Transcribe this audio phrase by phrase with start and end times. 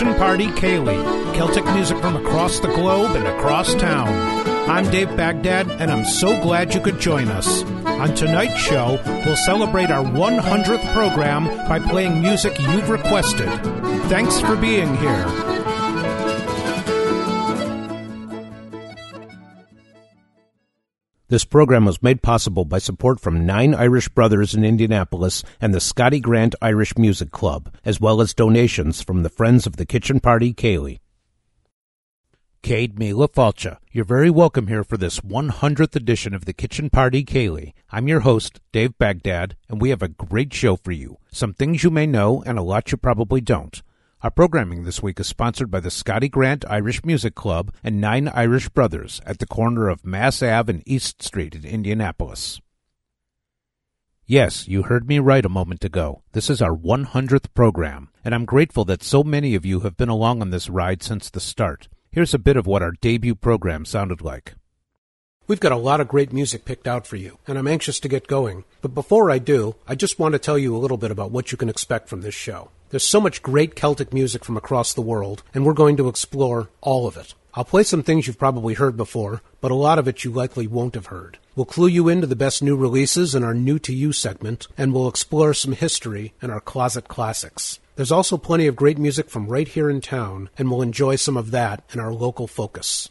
[0.00, 4.08] Kitchen Party Ceilidh, Celtic music from across the globe and across town.
[4.66, 7.62] I'm Dave Baghdad, and I'm so glad you could join us.
[7.84, 13.50] On tonight's show, we'll celebrate our 100th program by playing music you've requested.
[14.08, 15.49] Thanks for being here.
[21.30, 25.78] This program was made possible by support from Nine Irish Brothers in Indianapolis and the
[25.78, 30.18] Scotty Grant Irish Music Club, as well as donations from the Friends of the Kitchen
[30.18, 30.98] Party Ceilidh.
[32.64, 37.24] Céad Míle Fáilte, you're very welcome here for this 100th edition of the Kitchen Party
[37.24, 37.74] Ceilidh.
[37.92, 41.18] I'm your host, Dave Baghdad, and we have a great show for you.
[41.30, 43.80] Some things you may know and a lot you probably don't.
[44.22, 48.28] Our programming this week is sponsored by the Scotty Grant Irish Music Club and Nine
[48.28, 52.60] Irish Brothers at the corner of Mass Ave and East Street in Indianapolis.
[54.26, 56.22] Yes, you heard me right a moment ago.
[56.32, 60.10] This is our 100th program, and I'm grateful that so many of you have been
[60.10, 61.88] along on this ride since the start.
[62.10, 64.52] Here's a bit of what our debut program sounded like.
[65.46, 68.08] We've got a lot of great music picked out for you, and I'm anxious to
[68.08, 68.64] get going.
[68.82, 71.52] But before I do, I just want to tell you a little bit about what
[71.52, 72.70] you can expect from this show.
[72.90, 76.70] There's so much great Celtic music from across the world, and we're going to explore
[76.80, 77.34] all of it.
[77.54, 80.66] I'll play some things you've probably heard before, but a lot of it you likely
[80.66, 81.38] won't have heard.
[81.54, 84.92] We'll clue you into the best new releases in our New to You segment, and
[84.92, 87.78] we'll explore some history in our Closet Classics.
[87.94, 91.36] There's also plenty of great music from right here in town, and we'll enjoy some
[91.36, 93.08] of that in our local focus.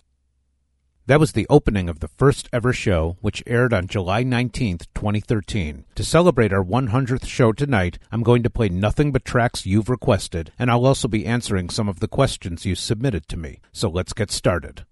[1.10, 5.86] That was the opening of the first ever show, which aired on July 19th, 2013.
[5.96, 10.52] To celebrate our 100th show tonight, I'm going to play nothing but tracks you've requested,
[10.60, 13.60] and I'll also be answering some of the questions you submitted to me.
[13.72, 14.86] So let's get started.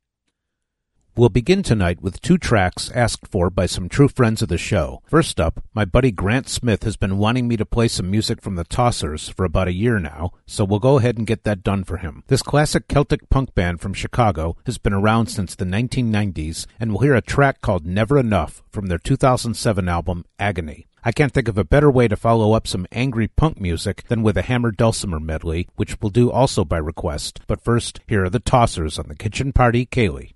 [1.17, 5.01] We'll begin tonight with two tracks asked for by some true friends of the show.
[5.07, 8.53] First up, my buddy Grant Smith has been wanting me to play some music from
[8.53, 11.83] the Tossers for about a year now, so we'll go ahead and get that done
[11.83, 12.23] for him.
[12.27, 17.01] This classic Celtic punk band from Chicago has been around since the 1990s, and we'll
[17.01, 20.85] hear a track called Never Enough from their 2007 album Agony.
[21.03, 24.21] I can't think of a better way to follow up some angry punk music than
[24.21, 27.39] with a Hammer Dulcimer medley, which we'll do also by request.
[27.47, 30.33] But first, here are the Tossers on the Kitchen Party Ceilidh.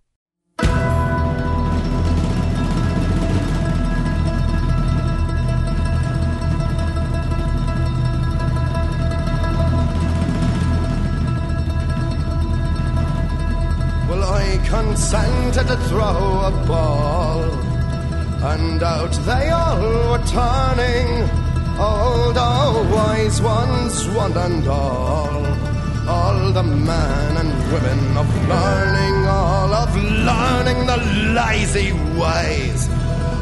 [14.23, 17.43] I consented to throw a ball,
[18.53, 21.09] and out they all were turning.
[21.79, 25.45] Old, oh, wise ones, one and all.
[26.07, 30.97] All the men and women of learning, all of learning the
[31.33, 32.89] lazy ways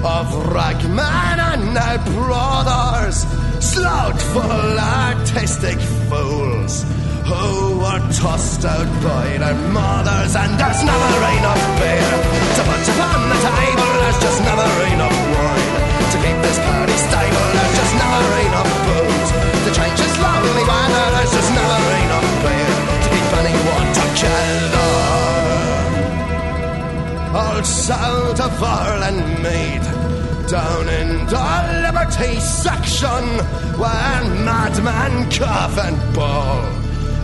[0.04, 3.28] of ragmen and their brothers,
[3.60, 6.86] slothful artistic fools
[7.28, 12.12] who were tossed out by their mothers, and there's never enough beer
[12.56, 13.92] to put upon the table.
[14.02, 15.74] There's just never enough wine
[16.10, 17.48] to keep this party stable.
[17.54, 19.32] There's just never enough booze
[19.68, 21.06] to change this lonely weather.
[21.16, 24.90] There's just never enough beer to keep anyone together.
[27.30, 29.89] Old South of Ireland Mead
[30.50, 33.24] down in the Liberty section
[33.78, 36.66] where madman cough and ball.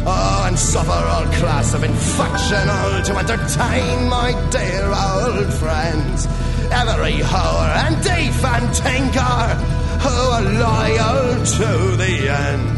[0.05, 6.27] Oh, and suffer all class of infection, all to entertain my dear old friends.
[6.69, 9.41] Every whore and thief and tinker
[10.05, 12.77] who are loyal to the end.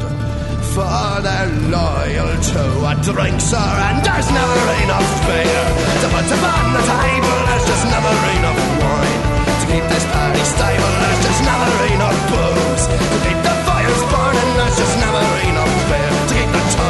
[0.71, 5.65] For they're loyal to a drink, sir, and there's never enough beer
[6.01, 7.37] to put upon the table.
[7.47, 10.16] There's just never enough wine to keep this
[12.87, 14.49] to keep the fires burning.
[14.57, 16.86] There's just never enough beer to keep the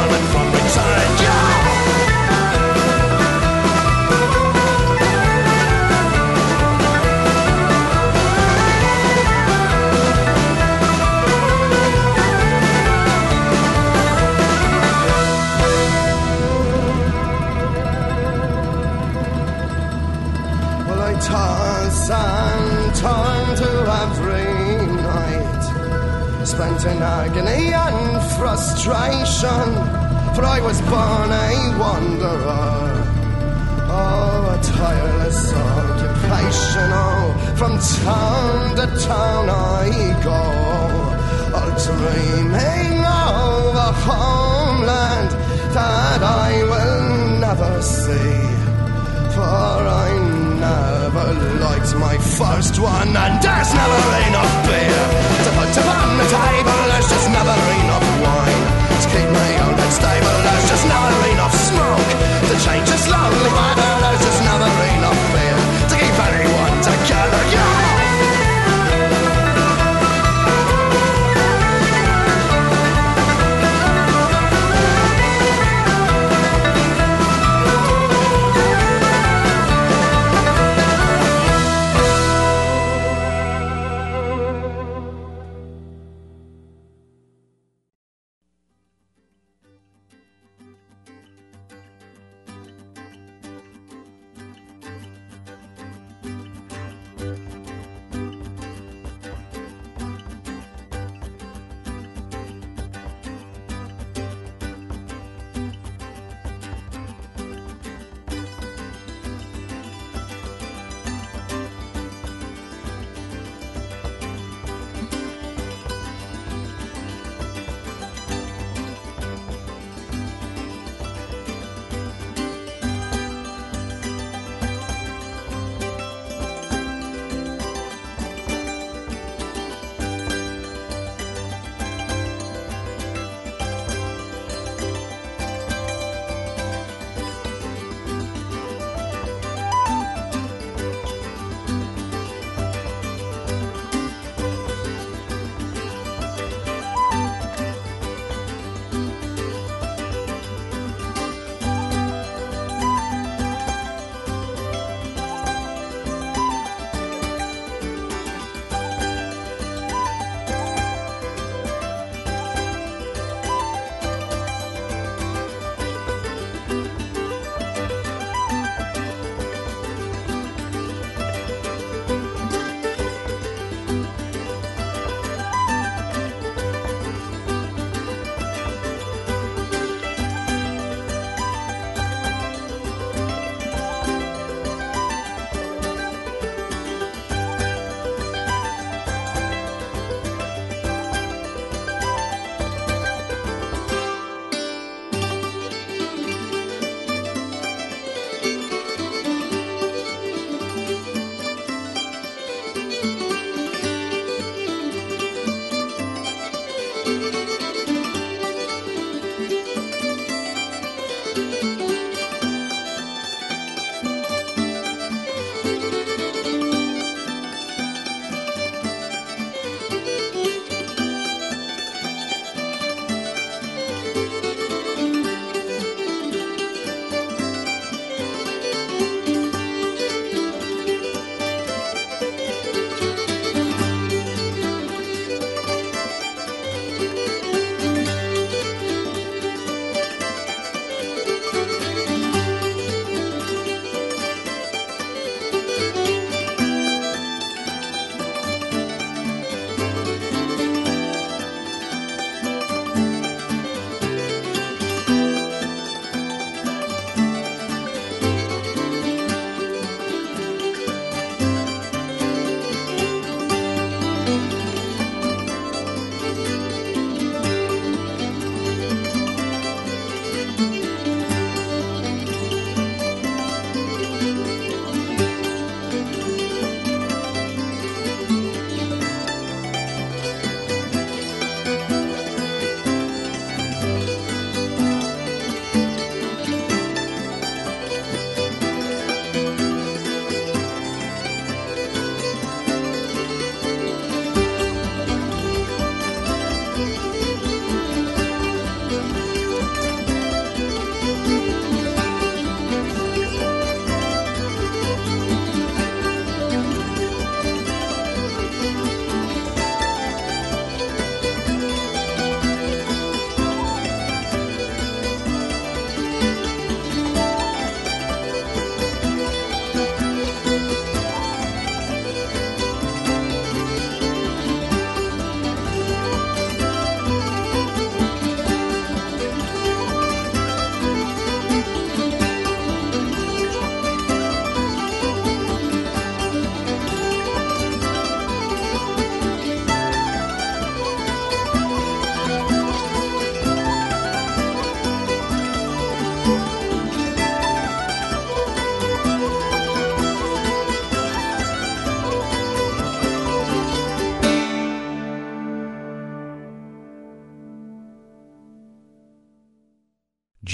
[26.58, 29.68] spent in agony and frustration,
[30.34, 32.82] for I was born a wanderer.
[33.86, 39.86] Oh, a tireless occupation, oh, from town to town I
[40.28, 40.42] go,
[41.58, 45.30] all dreaming of a homeland
[45.76, 48.34] that I will never see.
[49.32, 50.27] For I
[50.58, 51.26] never
[51.62, 55.04] liked my first one, and there's never enough beer
[55.44, 56.78] to put upon the table.
[56.90, 58.64] There's just never enough wine
[59.02, 60.38] to keep me old and stable.
[60.46, 62.10] There's just never enough smoke
[62.50, 65.58] to change is lonely, but there's just never enough fear
[65.90, 67.42] to keep anyone together.
[67.54, 67.67] Yeah!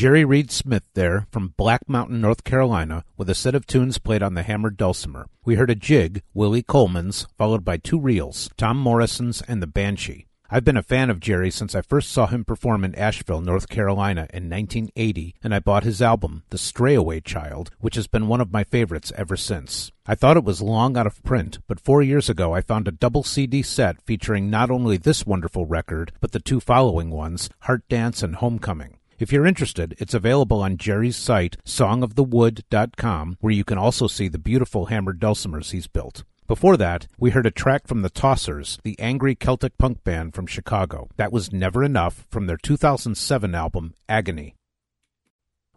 [0.04, 4.22] Jerry Reed Smith there from Black Mountain, North Carolina, with a set of tunes played
[4.22, 5.30] on the hammered dulcimer.
[5.46, 10.26] We heard a jig, Willie Coleman's, followed by two reels, Tom Morrison's and the Banshee.
[10.50, 13.70] I've been a fan of Jerry since I first saw him perform in Asheville, North
[13.70, 18.42] Carolina in 1980, and I bought his album, The Strayaway Child, which has been one
[18.42, 19.90] of my favorites ever since.
[20.04, 22.92] I thought it was long out of print, but four years ago I found a
[22.92, 27.88] double CD set featuring not only this wonderful record, but the two following ones, Heart
[27.88, 28.93] Dance and Homecoming.
[29.18, 34.38] If you're interested, it's available on Jerry's site, songofthewood.com, where you can also see the
[34.38, 36.24] beautiful hammered dulcimers he's built.
[36.48, 40.46] Before that, we heard a track from the Tossers, the angry Celtic punk band from
[40.46, 41.08] Chicago.
[41.16, 44.54] That was Never Enough from their 2007 album, Agony.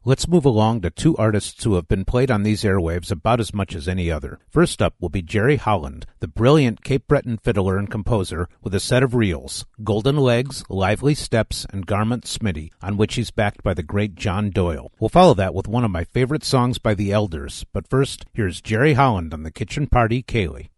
[0.06, 3.54] Let's move along to two artists who have been played on these airwaves about as
[3.54, 4.39] much as any other.
[4.50, 8.80] First up will be Jerry Holland, the brilliant Cape Breton fiddler and composer, with a
[8.80, 13.74] set of reels Golden Legs, Lively Steps, and Garment Smitty, on which he's backed by
[13.74, 14.92] the great John Doyle.
[15.00, 18.62] We'll follow that with one of my favorite songs by the Elders, but first, here's
[18.62, 20.70] Jerry Holland on the Kitchen Party Ceilidh.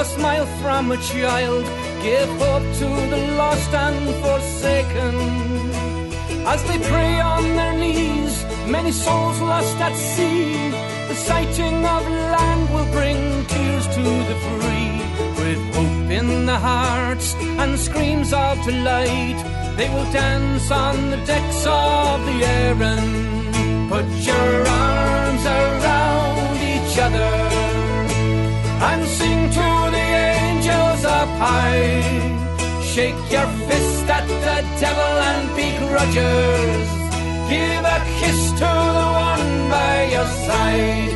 [0.00, 1.64] A smile from a child,
[2.02, 5.14] give hope to the lost and forsaken.
[6.46, 8.34] As they pray on their knees,
[8.68, 10.70] many souls lost at sea.
[11.08, 12.02] The sighting of
[12.34, 14.90] land will bring tears to the free.
[15.40, 19.38] With hope in the their hearts and screams of delight.
[19.76, 23.08] They will dance on the decks of the Erin.
[23.88, 27.57] Put your arms around each other
[28.80, 30.06] and sing to the
[30.38, 32.02] angels up high.
[32.82, 36.88] Shake your fist at the devil and be grudgers.
[37.50, 41.12] Give a kiss to the one by your side.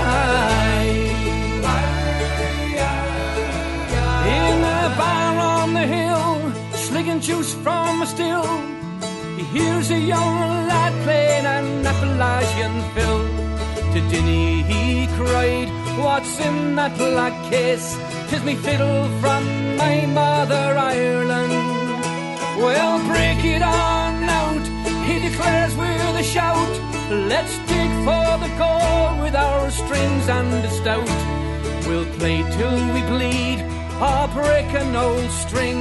[4.38, 6.28] In a bar on the hill,
[6.72, 8.46] sligging juice from a still,
[9.36, 13.49] he hears a young lad playing an Appalachian fill.
[13.94, 15.68] To Dinny he cried,
[15.98, 17.98] What's in that black case?
[18.28, 19.42] Tis me fiddle from
[19.76, 21.52] my mother Ireland.
[22.62, 24.64] Well, break it on out,
[25.08, 26.72] he declares with a shout.
[27.10, 31.10] Let's dig for the gold with our strings and a stout.
[31.88, 33.58] We'll play till we bleed,
[34.08, 35.80] or break an old string.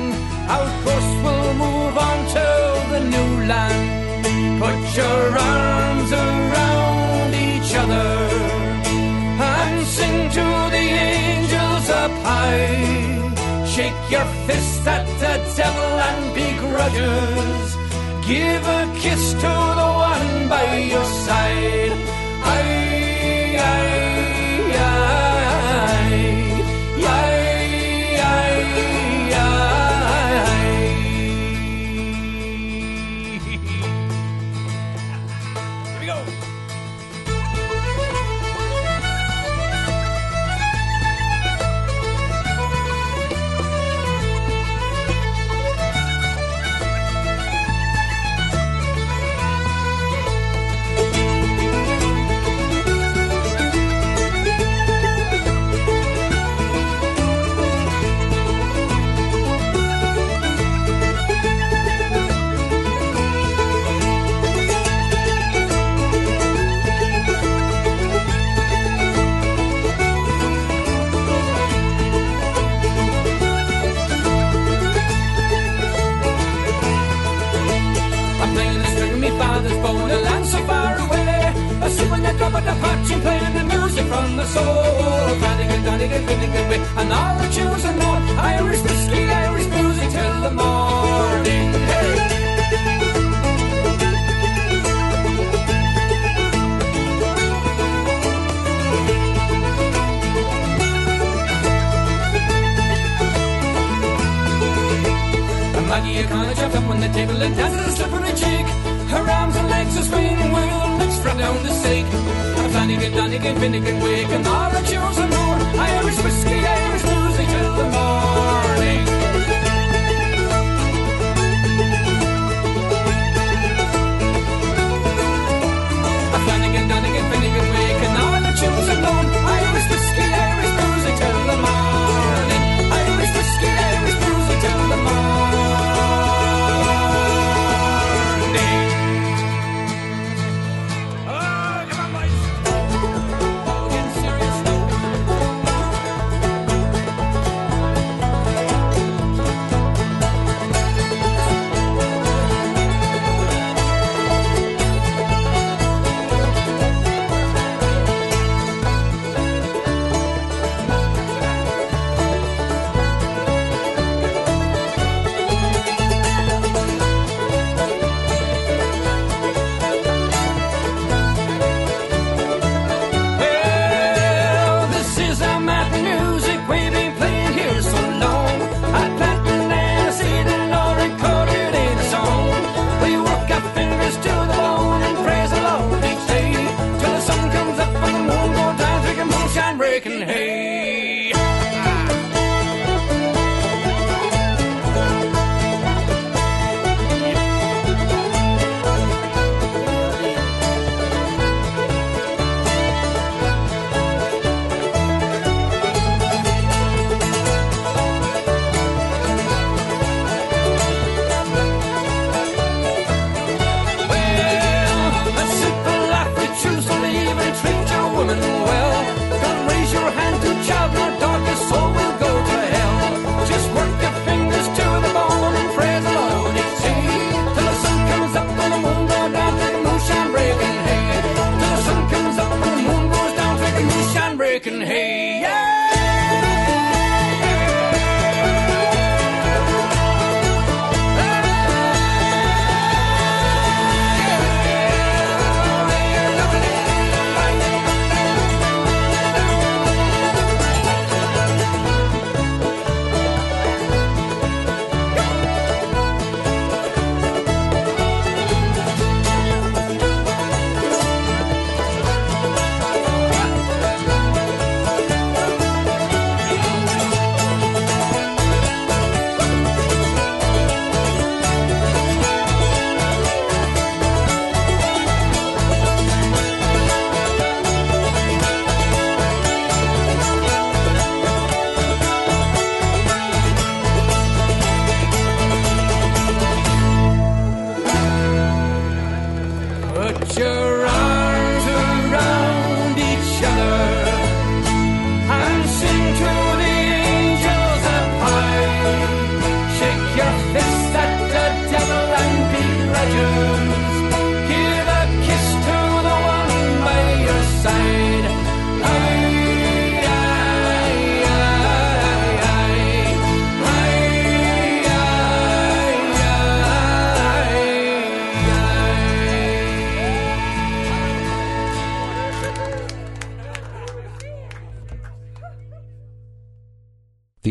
[0.50, 2.48] Out course we'll move on to
[2.94, 4.60] the new land.
[4.60, 6.69] Put your arms around
[7.70, 8.10] each other
[9.42, 10.46] and sing to
[10.76, 13.66] the angels up high.
[13.66, 17.68] Shake your fist at the devil and begrudges.
[18.28, 22.19] Give a kiss to the one by your side.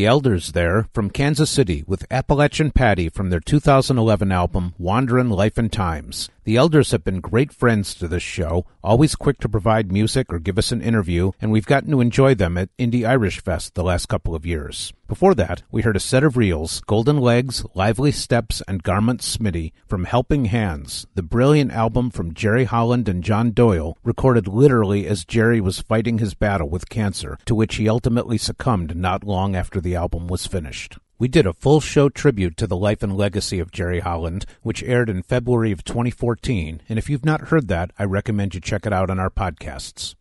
[0.08, 5.70] Elders there from Kansas City with Appalachian Patty from their 2011 album Wanderin' Life and
[5.70, 6.30] Times.
[6.48, 10.38] The Elders have been great friends to this show, always quick to provide music or
[10.38, 13.84] give us an interview, and we've gotten to enjoy them at Indy Irish Fest the
[13.84, 14.94] last couple of years.
[15.08, 19.72] Before that, we heard a set of reels, Golden Legs, Lively Steps, and Garment Smitty
[19.86, 25.26] from Helping Hands, the brilliant album from Jerry Holland and John Doyle, recorded literally as
[25.26, 29.82] Jerry was fighting his battle with cancer, to which he ultimately succumbed not long after
[29.82, 30.96] the album was finished.
[31.20, 34.84] We did a full show tribute to the life and legacy of Jerry Holland, which
[34.84, 38.86] aired in February of 2014, and if you've not heard that, I recommend you check
[38.86, 40.14] it out on our podcasts.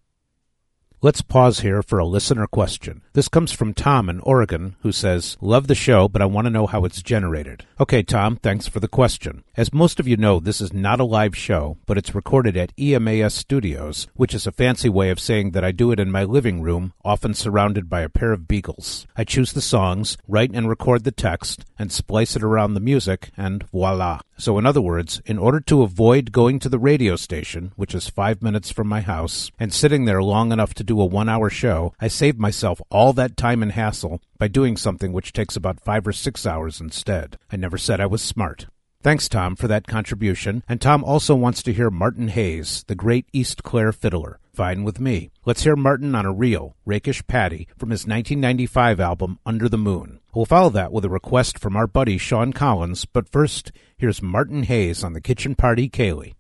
[1.00, 3.04] Let's pause here for a listener question.
[3.14, 6.50] This comes from Tom in Oregon, who says, Love the show, but I want to
[6.50, 7.68] know how it's generated.
[7.80, 9.44] Okay, Tom, thanks for the question.
[9.56, 12.76] As most of you know, this is not a live show, but it's recorded at
[12.78, 16.24] EMAS Studios, which is a fancy way of saying that I do it in my
[16.24, 19.06] living room, often surrounded by a pair of beagles.
[19.16, 23.30] I choose the songs, write and record the text, and splice it around the music,
[23.38, 24.22] and voila.
[24.40, 28.08] So, in other words, in order to avoid going to the radio station, which is
[28.08, 31.50] five minutes from my house, and sitting there long enough to do a one hour
[31.50, 35.80] show, I save myself all that time and hassle by doing something which takes about
[35.82, 37.38] five or six hours instead.
[37.52, 38.65] I never said I was smart.
[39.04, 40.63] Thanks, Tom, for that contribution.
[40.67, 44.39] And Tom also wants to hear Martin Hayes, the great East Clare fiddler.
[44.54, 45.30] Fine with me.
[45.45, 50.19] Let's hear Martin on a reel, Rakish Paddy, from his 1995 album Under the Moon.
[50.34, 54.63] We'll follow that with a request from our buddy Sean Collins, but first, here's Martin
[54.63, 56.34] Hayes on the Kitchen Party Ceilidh.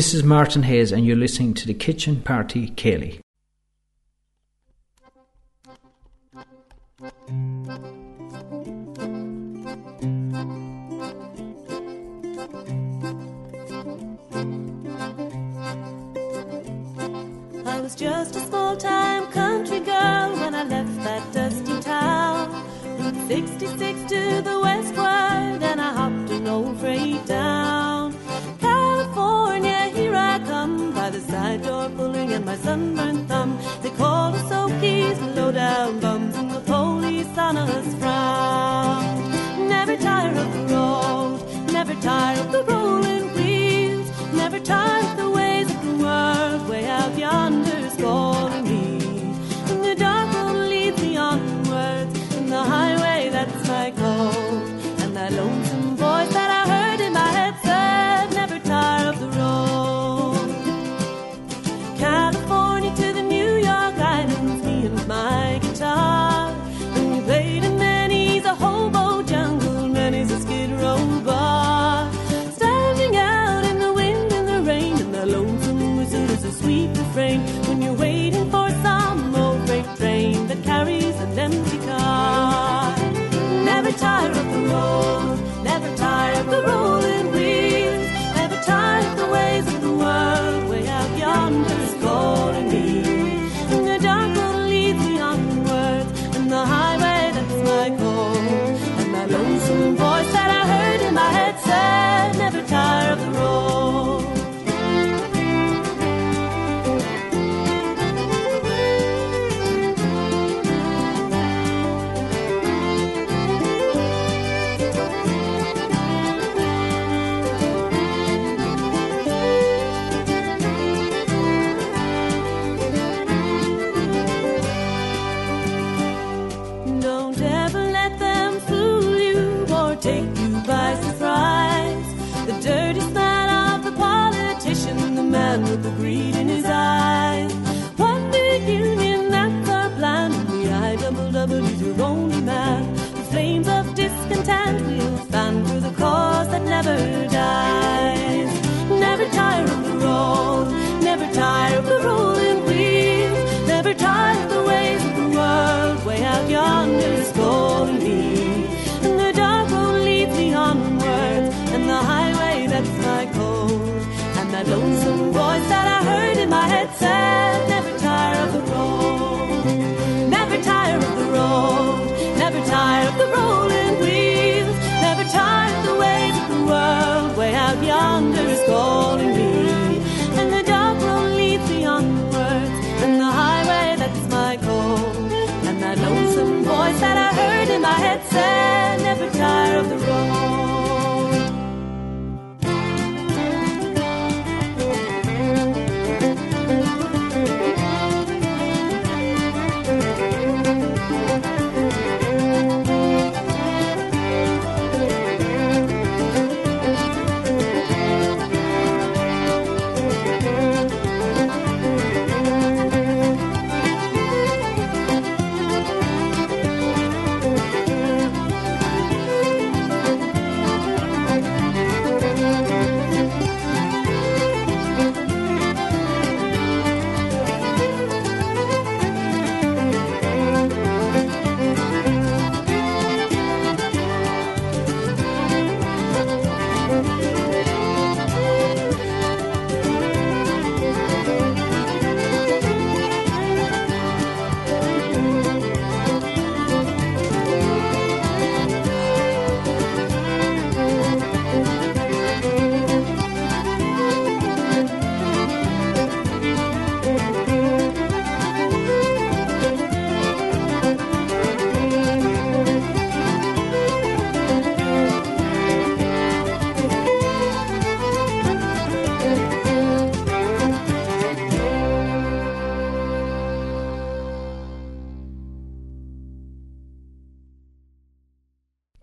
[0.00, 3.20] This is Martin Hayes, and you're listening to the Kitchen Party Kelly.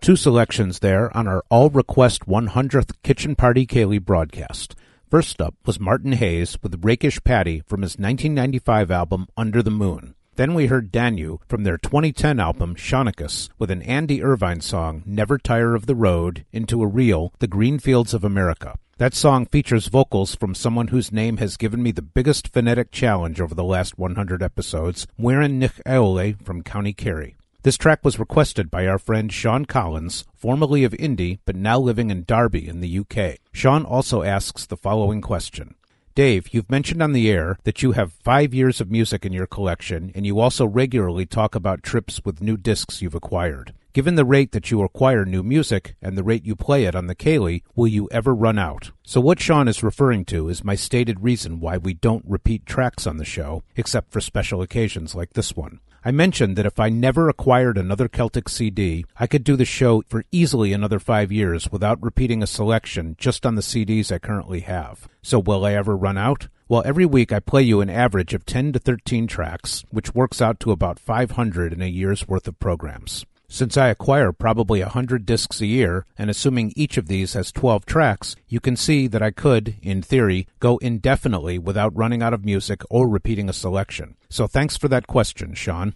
[0.08, 4.74] Two selections there on our All Request 100th Kitchen Party Ceilidh broadcast.
[5.10, 10.14] First up was Martin Hayes with Rakish Paddy from his 1995 album Under the Moon.
[10.36, 15.36] Then we heard Danu from their 2010 album Seanchas with an Andy Irvine song, Never
[15.36, 18.78] Tire of the Road, into a reel, The Green Fields of America.
[18.96, 23.42] That song features vocals from someone whose name has given me the biggest phonetic challenge
[23.42, 27.36] over the last 100 episodes, Muireann Nic Amhlaoibh from County Kerry.
[27.68, 32.10] This track was requested by our friend Sean Collins, formerly of Indy but now living
[32.10, 33.40] in Derby in the UK.
[33.52, 35.74] Sean also asks the following question
[36.14, 39.46] Dave, you've mentioned on the air that you have five years of music in your
[39.46, 43.74] collection, and you also regularly talk about trips with new discs you've acquired.
[43.92, 47.06] Given the rate that you acquire new music and the rate you play it on
[47.06, 48.92] the Ceilidh, will you ever run out?
[49.02, 53.06] So, what Sean is referring to is my stated reason why we don't repeat tracks
[53.06, 55.80] on the show, except for special occasions like this one.
[56.04, 60.02] I mentioned that if I never acquired another Celtic CD, I could do the show
[60.08, 64.60] for easily another five years without repeating a selection just on the CDs I currently
[64.60, 65.08] have.
[65.22, 66.48] So will I ever run out?
[66.68, 70.40] Well, every week I play you an average of 10 to 13 tracks, which works
[70.40, 73.26] out to about 500 in a year's worth of programs.
[73.50, 77.50] Since I acquire probably a hundred discs a year, and assuming each of these has
[77.50, 82.34] 12 tracks, you can see that I could, in theory, go indefinitely without running out
[82.34, 84.16] of music or repeating a selection.
[84.28, 85.94] So thanks for that question, Sean.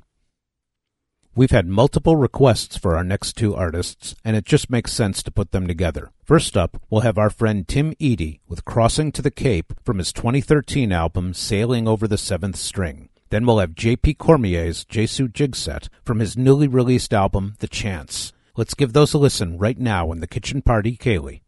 [1.34, 5.30] We've had multiple requests for our next two artists, and it just makes sense to
[5.30, 6.10] put them together.
[6.24, 10.12] First up, we'll have our friend Tim Edey with Crossing to the Cape from his
[10.12, 13.08] 2013 album Sailing Over the Seventh String.
[13.32, 14.16] Then we'll have J.P.
[14.16, 18.34] Cormier's Jesu Jigset from his newly released album, The Chance.
[18.58, 21.41] Let's give those a listen right now in the Kitchen Party Ceilidh.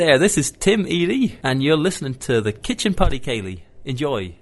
[0.00, 3.60] There, this is Tim Edey, and you're listening to the Kitchen Party Ceilidh.
[3.84, 4.34] Enjoy.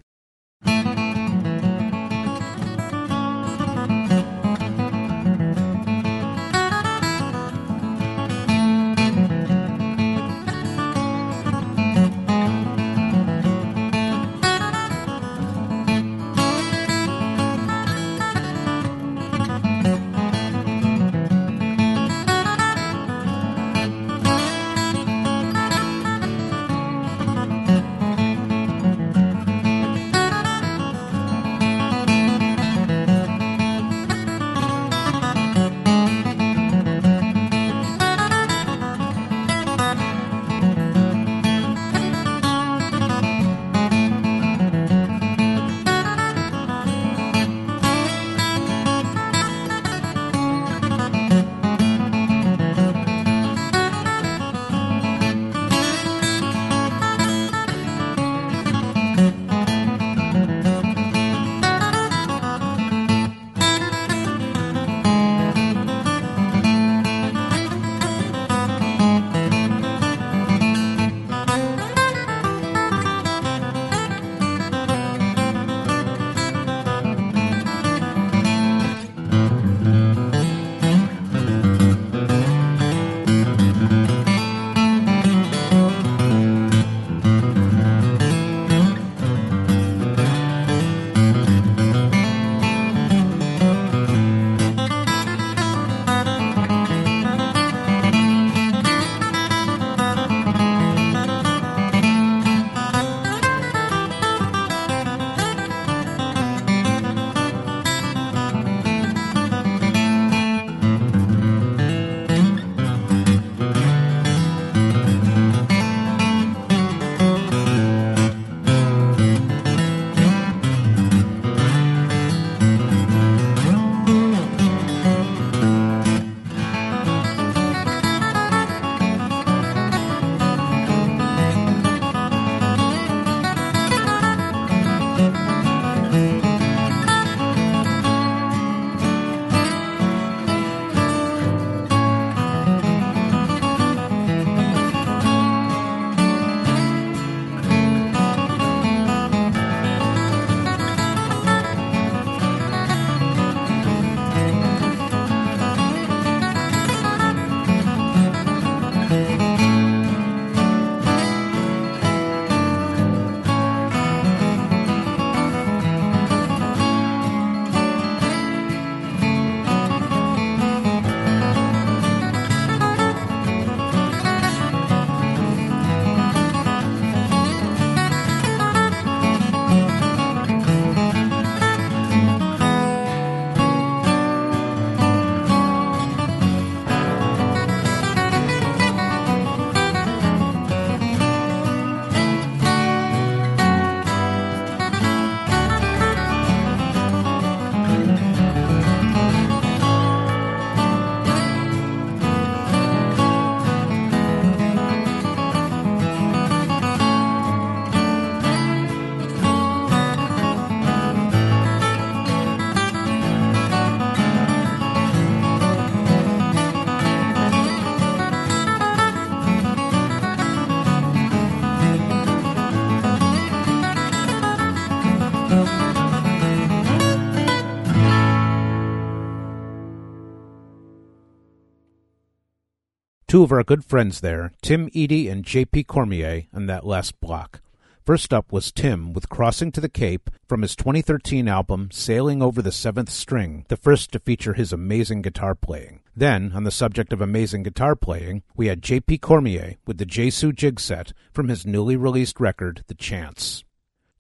[233.29, 235.85] Two of our good friends there, Tim Edey and J.P.
[235.85, 237.61] Cormier, on that last block.
[238.03, 242.63] First up was Tim with Crossing to the Cape from his 2013 album Sailing Over
[242.63, 246.01] the Seventh String, the first to feature his amazing guitar playing.
[246.17, 249.19] Then, on the subject of amazing guitar playing, we had J.P.
[249.19, 253.63] Cormier with the Jesu Jig Set from his newly released record, The Chance.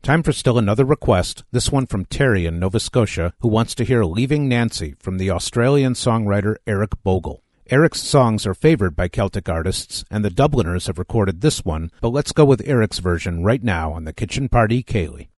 [0.02, 3.84] Time for still another request, this one from Terry in Nova Scotia, who wants to
[3.84, 7.42] hear Leaving Nancy from the Australian songwriter Eric Bogle.
[7.70, 12.08] Eric's songs are favored by Celtic artists, and the Dubliners have recorded this one, but
[12.08, 15.28] let's go with Eric's version right now on the Kitchen Party Ceilidh.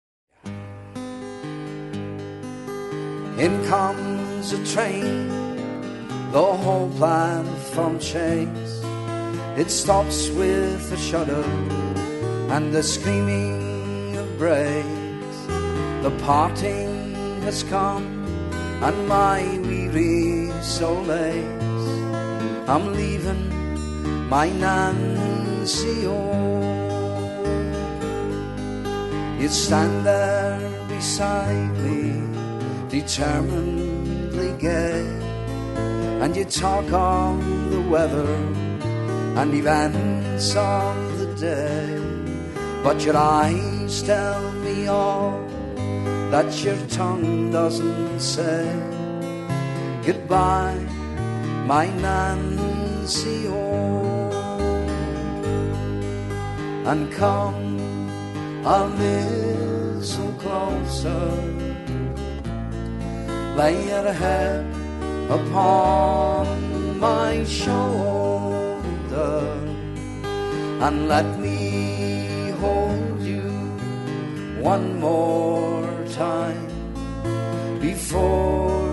[3.37, 5.27] In comes a train,
[6.31, 8.81] the whole platform shakes.
[9.59, 11.43] It stops with a shudder
[12.53, 15.47] and the screaming of brakes.
[16.05, 18.25] The parting has come,
[18.85, 21.70] and my weary soul aches.
[22.69, 25.21] I'm leaving my nan
[29.41, 32.23] You stand there beside me,
[32.91, 35.01] determinedly gay,
[36.21, 38.29] and you talk on the weather
[39.41, 41.89] and events of the day.
[42.85, 45.41] But your eyes tell me all
[46.31, 48.69] that your tongue doesn't say.
[50.05, 50.87] Goodbye,
[51.71, 53.47] my Nancy,
[56.91, 57.79] and come
[58.65, 61.31] a little closer.
[63.61, 64.67] Lay your head
[65.39, 66.45] upon
[66.99, 69.39] my shoulder
[70.85, 73.49] and let me hold you
[74.73, 76.67] one more time
[77.81, 78.90] before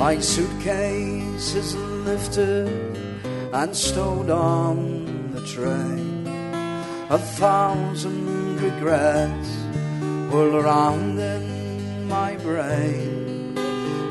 [0.00, 2.96] My suitcase is lifted
[3.52, 6.26] and stowed on the train.
[7.10, 9.50] A thousand regrets
[10.32, 13.54] whirl around in my brain.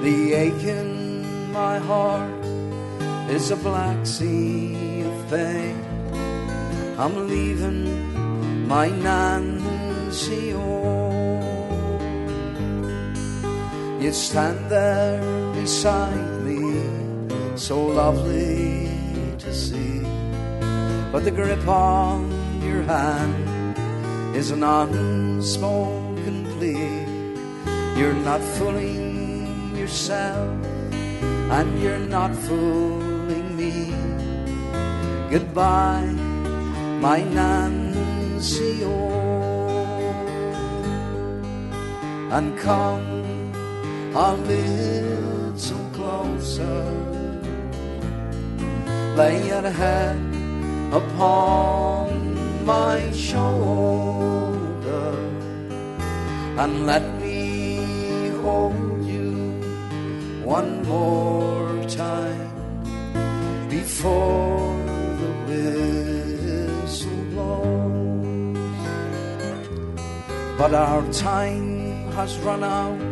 [0.03, 2.45] The ache in my heart
[3.31, 5.83] is a black sea of pain.
[6.99, 11.99] I'm leaving my Nancy oh.
[13.99, 15.38] You stand there
[15.69, 16.81] beside me,
[17.55, 18.89] so lovely
[19.37, 20.01] to see.
[21.11, 22.25] But the grip on
[22.59, 23.77] your hand
[24.35, 27.05] is an unspoken plea.
[27.99, 30.49] You're not fooling yourself,
[31.57, 33.93] and you're not fooling me.
[35.29, 36.09] Goodbye,
[36.97, 38.81] my Nancy,
[42.33, 43.19] and come
[44.47, 45.28] little
[49.19, 50.17] lay your head
[50.99, 52.05] upon
[52.65, 55.09] my shoulder.
[56.61, 59.31] And let me hold you
[60.57, 62.51] one more time
[63.69, 64.73] before
[65.21, 68.57] the whistle blows.
[70.59, 73.08] But our time has run out,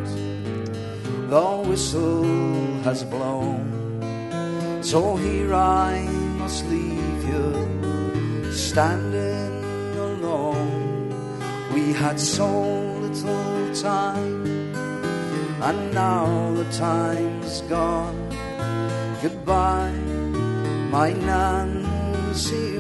[1.29, 2.23] the whistle
[2.83, 4.81] has blown.
[4.81, 6.07] So here I
[6.39, 11.11] must leave you standing alone.
[11.73, 12.47] We had so
[13.03, 14.45] little time,
[15.61, 18.29] and now the time's gone.
[19.21, 19.91] Goodbye,
[20.89, 22.77] my Nancy.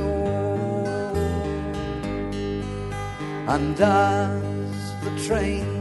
[3.47, 5.76] And as the train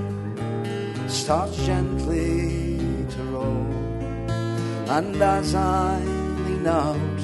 [1.17, 3.67] starts gently to roll,
[4.97, 5.99] and as I
[6.45, 7.21] lean out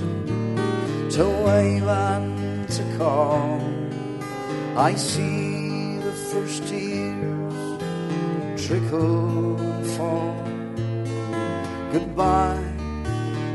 [1.10, 3.60] to wave and to call,
[4.76, 7.54] I see the first tears
[8.66, 10.36] trickle and fall.
[11.92, 12.64] Goodbye,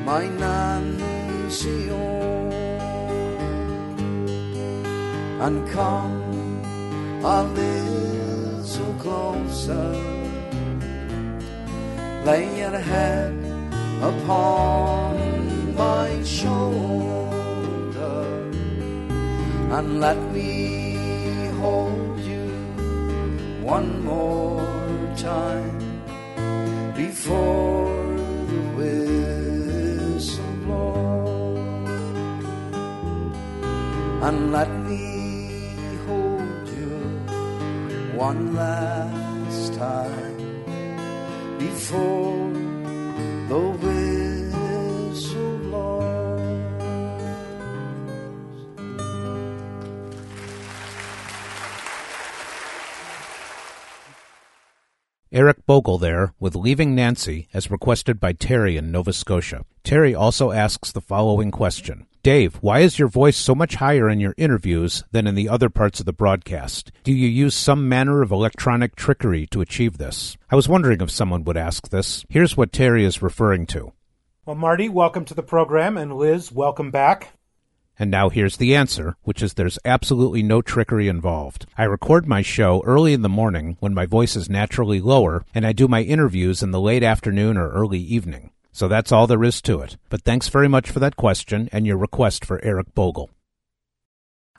[0.05, 1.89] my Nancy,
[5.45, 6.61] and come
[7.23, 10.16] a little closer.
[12.27, 13.33] Lay your head
[14.01, 15.15] upon
[15.75, 17.31] my shoulder.
[19.75, 22.49] And let me hold you
[23.63, 24.67] one more
[25.15, 25.79] time
[26.97, 27.95] before
[28.51, 31.87] the whistle blows.
[34.27, 35.05] And let me
[36.05, 36.91] hold you
[38.19, 40.26] one last time
[41.89, 42.46] before
[55.37, 59.65] Eric Bogle there with Leaving Nancy as requested by Terry in Nova Scotia.
[59.83, 64.19] Terry also asks the following question Dave, why is your voice so much higher in
[64.19, 66.91] your interviews than in the other parts of the broadcast?
[67.03, 70.35] Do you use some manner of electronic trickery to achieve this?
[70.49, 72.25] I was wondering if someone would ask this.
[72.29, 73.93] Here's what Terry is referring to.
[74.43, 77.36] Well, Marty, welcome to the program, and Liz, welcome back.
[77.99, 81.65] And now here's the answer, which is there's absolutely no trickery involved.
[81.77, 85.65] I record my show early in the morning when my voice is naturally lower, and
[85.65, 88.51] I do my interviews in the late afternoon or early evening.
[88.71, 89.97] So that's all there is to it.
[90.09, 93.31] But thanks very much for that question and your request for Eric Bogle.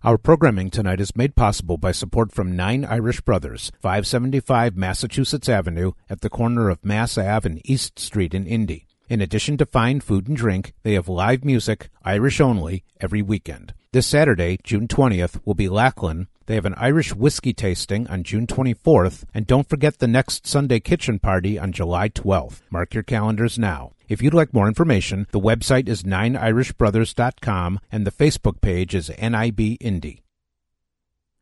[0.02, 5.92] Our programming tonight is made possible by support from Nine Irish Brothers, 575 Massachusetts Avenue
[6.10, 8.87] at the corner of Mass Ave and East Street in Indy.
[9.08, 13.72] In addition to fine food and drink, they have live music, Irish only, every weekend.
[13.92, 16.28] This Saturday, June 20th, will be Lachlan.
[16.44, 20.78] They have an Irish whiskey tasting on June 24th, and don't forget the next Sunday
[20.78, 22.60] kitchen party on July 12th.
[22.70, 23.92] Mark your calendars now.
[24.10, 29.78] If you'd like more information, the website is 9irishbrothers.com and the Facebook page is NIB
[29.80, 30.20] Indie.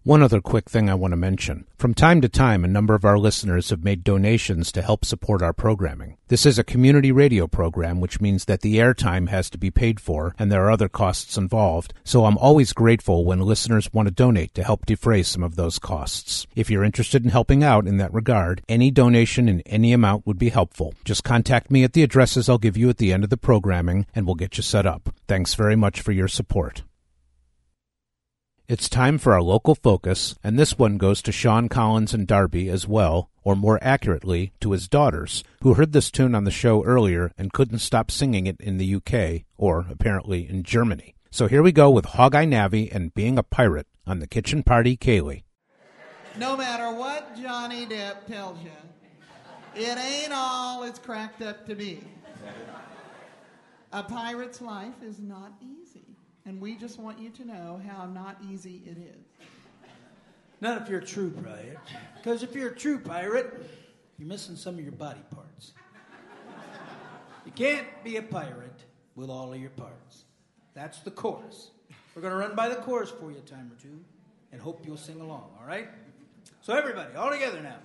[0.07, 1.67] One other quick thing I want to mention.
[1.79, 5.43] From time to time, a number of our listeners have made donations to help support
[5.43, 6.17] our programming.
[6.29, 9.99] This is a community radio program, which means that the airtime has to be paid
[9.99, 14.15] for, and there are other costs involved, so I'm always grateful when listeners want to
[14.15, 16.47] donate to help defray some of those costs.
[16.55, 20.39] If you're interested in helping out in that regard, any donation in any amount would
[20.39, 20.95] be helpful.
[21.05, 24.07] Just contact me at the addresses I'll give you at the end of the programming,
[24.15, 25.13] and we'll get you set up.
[25.27, 26.85] Thanks very much for your support.
[28.69, 32.69] It's time for our local focus, and this one goes to Sean Collins and Derby
[32.69, 36.83] as well, or more accurately, to his daughters, who heard this tune on the show
[36.83, 41.15] earlier and couldn't stop singing it in the UK, or apparently in Germany.
[41.31, 44.65] So here we go with Hog Eye Navy and Being a Pirate on the Kitchen
[44.65, 45.45] Party Ceilidh.
[46.37, 48.73] No matter what Johnny Depp tells you,
[49.77, 52.03] it ain't all it's cracked up to be.
[53.93, 55.86] A pirate's life is not easy.
[56.47, 59.49] And we just want you to know how not easy it is.
[60.61, 61.77] Not if you're a true pirate.
[62.17, 63.53] Because if you're a true pirate,
[64.17, 65.73] you're missing some of your body parts.
[67.45, 68.85] You can't be a pirate
[69.17, 70.25] with all of your parts.
[70.73, 71.71] That's the chorus.
[72.15, 73.99] We're going to run by the chorus for you a time or two
[74.53, 75.89] and hope you'll sing along, all right?
[76.63, 77.77] So, everybody, all together now.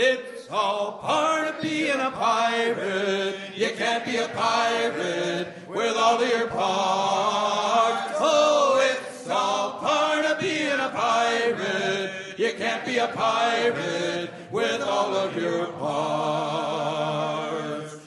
[0.00, 3.34] It's all part of being a pirate.
[3.56, 8.14] You can't be a pirate with all of your parts.
[8.20, 12.12] Oh, it's all part of being a pirate.
[12.38, 15.96] You can't be a pirate with all of your parts.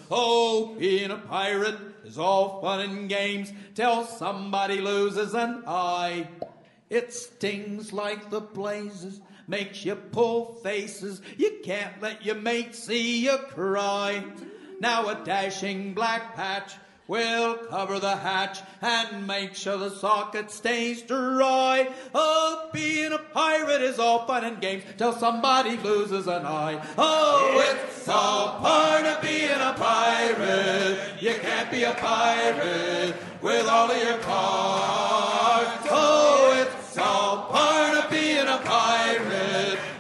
[0.10, 1.76] Oh, being a pirate
[2.06, 6.30] is all fun and games till somebody loses an eye.
[6.90, 11.22] It stings like the blazes makes you pull faces.
[11.38, 14.24] You can't let your mate see you cry.
[14.80, 16.74] Now a dashing black patch
[17.12, 21.90] will cover the hatch and make sure the socket stays dry.
[22.16, 26.82] Oh, being a pirate is all fun and games till somebody loses an eye.
[26.98, 31.00] Oh, it's all part of being a pirate.
[31.20, 35.88] You can't be a pirate with all of your parts.
[35.92, 36.41] Oh,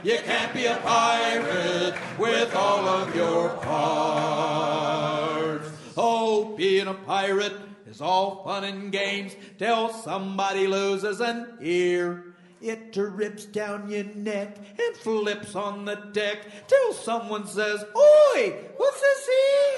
[0.03, 3.79] You can't be a pirate with all of your parts.
[5.95, 7.53] Oh, being a pirate
[7.85, 12.30] is all fun and games till somebody loses an ear.
[12.62, 19.01] It drips down your neck and flips on the deck till someone says, Oi, what's
[19.01, 19.30] this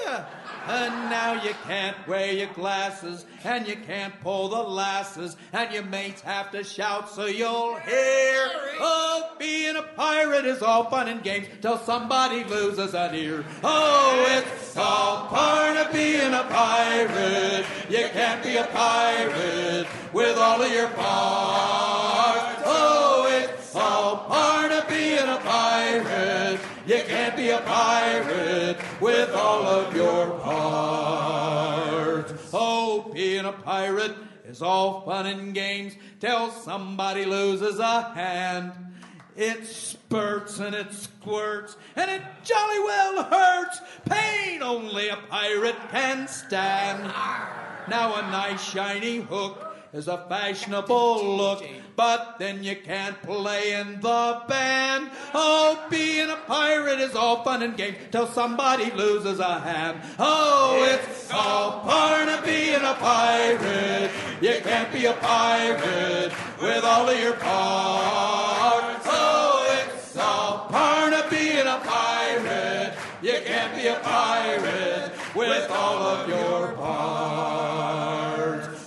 [0.04, 0.26] here?
[0.66, 5.84] And now you can't wear your glasses and you can't pull the lasses and your
[5.84, 8.50] mates have to shout so you'll hear.
[8.80, 13.46] Oh, being a pirate is all fun and games till somebody loses an ear.
[13.62, 17.64] Oh, it's all part of being a pirate.
[17.88, 22.63] You can't be a pirate with all of your parts.
[26.04, 26.60] Pirate.
[26.86, 32.32] You can't be a pirate with all of your parts.
[32.52, 34.14] Oh, being a pirate
[34.46, 38.72] is all fun and games till somebody loses a hand.
[39.36, 43.80] It spurts and it squirts and it jolly well hurts.
[44.08, 47.02] Pain only a pirate can stand.
[47.88, 51.64] Now a nice shiny hook is a fashionable look,
[51.94, 55.08] but then you can't play in the band.
[55.32, 60.00] Oh, being a pirate is all fun and games till somebody loses a hand.
[60.18, 64.10] Oh, it's all part of being a pirate.
[64.40, 69.06] You can't be a pirate with all of your parts.
[69.08, 72.94] Oh, it's all part of being a pirate.
[73.22, 78.03] You can't be a pirate with all of your parts.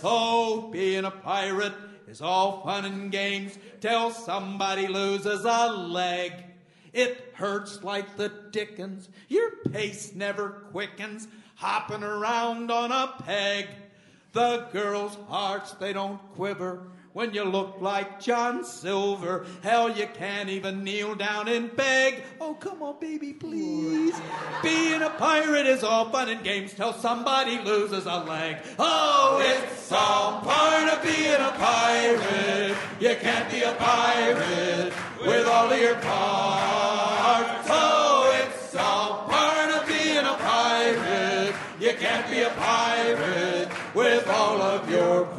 [0.09, 1.73] Oh, being a pirate
[2.07, 6.31] is all fun and games till somebody loses a leg.
[6.93, 9.09] It hurts like the dickens.
[9.27, 13.67] Your pace never quickens, hopping around on a peg.
[14.31, 16.83] The girls' hearts, they don't quiver
[17.17, 19.47] when you look like John Silver.
[19.63, 22.21] Hell, you can't even kneel down and beg.
[22.39, 24.13] Oh, come on, baby, please.
[24.61, 28.57] Being a pirate is all fun and games till somebody loses a leg.
[28.77, 32.77] Oh, it's all part of being a pirate.
[32.99, 37.67] You can't be a pirate with all of your parts.
[37.67, 41.55] Oh, it's all part of being a pirate.
[41.79, 45.36] You can't be a pirate with all of your parts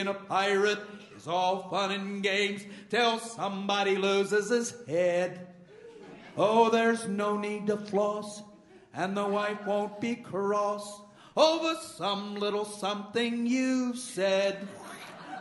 [0.00, 0.78] being a pirate
[1.14, 5.46] is all fun and games till somebody loses his head.
[6.38, 8.42] Oh, there's no need to floss,
[8.94, 11.02] and the wife won't be cross
[11.36, 14.66] over some little something you've said.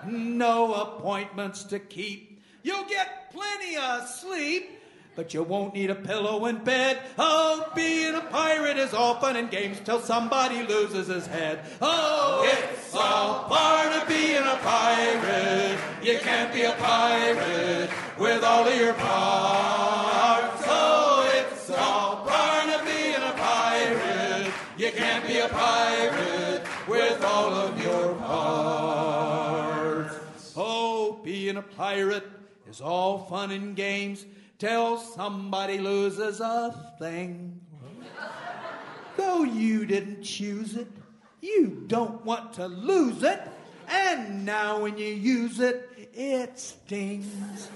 [0.05, 2.41] No appointments to keep.
[2.62, 4.79] You'll get plenty of sleep
[5.20, 6.98] but you won't need a pillow in bed.
[7.18, 11.60] Oh, being a pirate is all fun and games till somebody loses his head.
[11.82, 15.78] Oh, it's all part of being a pirate.
[16.02, 20.64] You can't be a pirate with all of your parts.
[20.66, 24.54] Oh, it's all part of being a pirate.
[24.78, 28.56] You can't be a pirate with all of your parts.
[30.56, 32.26] Oh, being a pirate
[32.70, 34.26] is all fun and games
[34.60, 37.60] till somebody loses a thing.
[39.18, 40.88] Though you didn't choose it,
[41.41, 43.41] you don't want to lose it,
[43.88, 47.70] and now when you use it, it stings.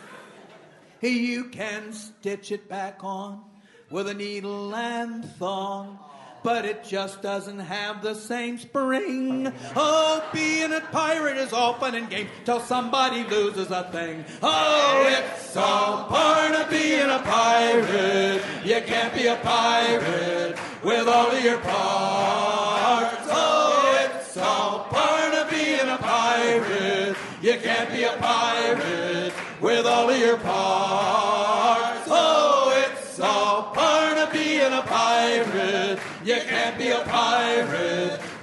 [1.01, 3.41] You can stitch it back on
[3.89, 5.99] with a needle and thong
[6.43, 9.51] but it just doesn't have the same spring.
[9.75, 14.25] Oh, being a pirate is all fun and games till somebody loses a thing.
[14.41, 18.43] Oh, it's all part of being a pirate.
[18.65, 23.27] You can't be a pirate with all of your parts.
[23.29, 27.15] Oh, it's all part of being a pirate.
[27.41, 31.82] You can't be a pirate with all of your parts.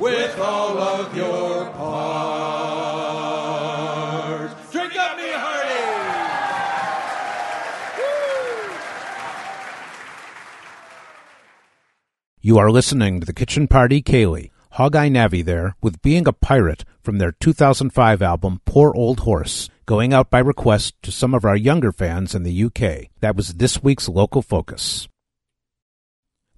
[0.00, 2.90] With all of your parts.
[4.72, 5.24] Drink up, me
[12.40, 14.50] You are listening to the Kitchen Party Ceilidh.
[14.70, 20.14] Hog-Eye Navy there with Being a Pirate from their 2005 album Poor Old Horse, going
[20.14, 23.10] out by request to some of our younger fans in the UK.
[23.20, 25.08] That was this week's local focus.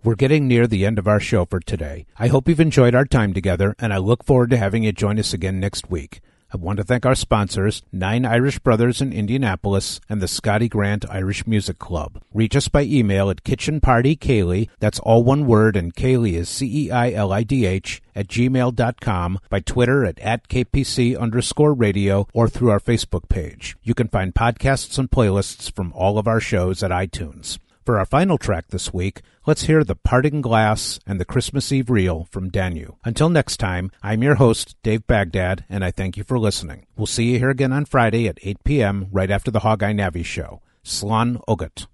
[0.05, 2.07] We're getting near the end of our show for today.
[2.19, 5.17] I hope you've enjoyed our time together, and I look forward to having you join
[5.17, 6.21] us again next week.
[6.53, 11.09] I want to thank our sponsors, Nine Irish Brothers in Indianapolis and the Scotty Grant
[11.09, 12.21] Irish Music Club.
[12.35, 18.27] Reach us by email at kitchenpartykaylee, that's all one word, and Ceilidh is C-E-I-L-I-D-H, at
[18.27, 23.77] gmail.com, by Twitter at, at KPC underscore radio, or through our Facebook page.
[23.85, 27.61] You can find podcasts and playlists from all of our shows at iTunes.
[27.85, 31.91] For our final track this week, let's hear The Parting Glass and the Christmas Eve
[31.91, 32.93] Reel from Danu.
[33.05, 36.87] Until next time, I'm your host, Dave Baghdad, and I thank you for listening.
[36.97, 39.09] We'll see you here again on Friday at 8 p.m.
[39.11, 40.63] right after the Hog-Eye Navy show.
[40.85, 41.87] Slán agat.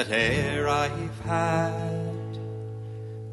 [0.00, 2.38] that e'er I've had,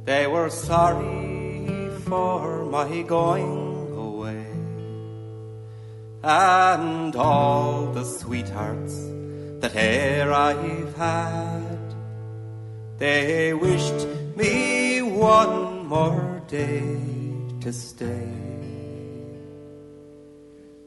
[0.04, 4.46] they were sorry for my going away.
[6.24, 7.77] And all
[8.08, 8.96] sweethearts
[9.60, 11.96] that e'er I've had,
[12.98, 17.00] they wished me one more day
[17.62, 18.34] to stay.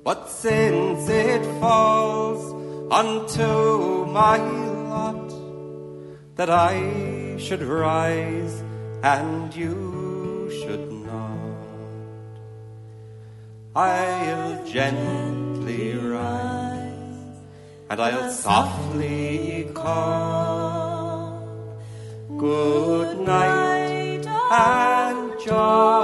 [0.03, 2.43] But since it falls
[2.91, 4.39] unto my
[4.95, 5.31] lot
[6.37, 8.63] that I should rise
[9.03, 11.59] and you should not,
[13.77, 15.50] I'll gently
[17.91, 21.43] and I'll softly call.
[22.39, 26.00] Good night and joy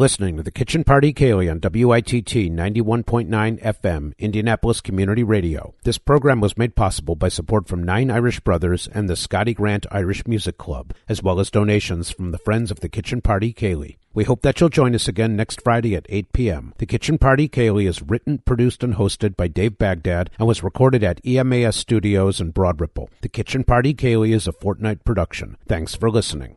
[0.00, 5.74] listening to the Kitchen Party Ceilidh on WITT 91.9 FM, Indianapolis Community Radio.
[5.84, 9.84] This program was made possible by support from Nine Irish Brothers and the Scotty Grant
[9.90, 13.96] Irish Music Club, as well as donations from the Friends of the Kitchen Party Ceilidh.
[14.14, 16.72] We hope that you'll join us again next Friday at 8 p.m.
[16.78, 21.04] The Kitchen Party Ceilidh is written, produced, and hosted by Dave Baghdad and was recorded
[21.04, 23.10] at EMAS Studios in Broad Ripple.
[23.20, 25.58] The Kitchen Party Ceilidh is a fortnight production.
[25.68, 26.56] Thanks for listening.